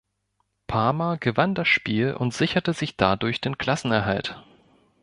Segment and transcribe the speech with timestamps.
[0.65, 4.41] Parma gewann das Spiel und sicherte sich dadurch den Klassenerhalt.